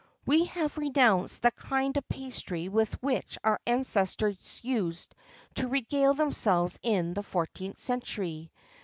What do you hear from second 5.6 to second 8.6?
regale themselves in the 14th century.